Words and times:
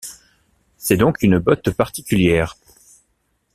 C'est 0.77 0.97
donc 0.97 1.21
une 1.21 1.37
botte 1.37 1.69
particulière. 1.69 2.55